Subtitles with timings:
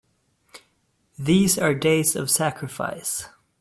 [1.19, 3.29] These are days of sacrifice!